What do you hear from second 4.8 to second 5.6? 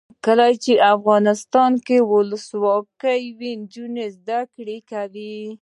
کوي.